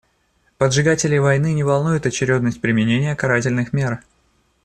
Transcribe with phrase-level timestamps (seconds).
[0.57, 3.99] Поджигателей войны не волнует очередность применения карательных мер.